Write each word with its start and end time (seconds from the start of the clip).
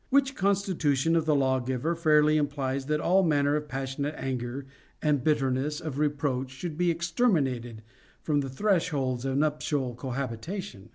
Which 0.09 0.33
constitution 0.33 1.15
of 1.15 1.27
the 1.27 1.35
lawgiver 1.35 1.93
fairly 1.95 2.37
implies 2.37 2.87
that 2.87 2.99
all 2.99 3.21
manner 3.21 3.55
of 3.55 3.67
passionate 3.67 4.15
anger 4.17 4.65
and 4.99 5.23
bitterness 5.23 5.79
of 5.79 5.99
re 5.99 6.09
proach 6.09 6.49
should 6.49 6.75
be 6.75 6.89
exterminated 6.89 7.83
from 8.19 8.39
the 8.39 8.49
thresholds 8.49 9.25
of 9.25 9.37
nuptial 9.37 9.93
cohabitation. 9.93 10.89